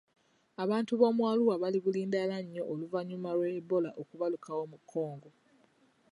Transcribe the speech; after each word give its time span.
Abantu 0.63 0.91
b'omu 0.95 1.21
Arua 1.31 1.55
bali 1.61 1.79
bulindaala 1.85 2.35
oluvannyuma 2.71 3.29
lwa 3.37 3.47
Ebola 3.59 3.89
okubalukawo 4.01 4.63
mu 4.71 4.77
Congo. 4.91 5.29